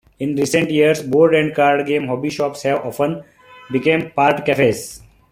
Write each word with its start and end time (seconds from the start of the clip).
In 0.17 0.35
recent 0.35 0.71
years, 0.71 1.03
board 1.03 1.35
and 1.35 1.53
card 1.53 1.85
game 1.85 2.07
hobby 2.07 2.31
shops 2.31 2.63
have 2.63 2.83
often 2.83 3.23
become 3.71 4.09
part-cafes. 4.09 5.03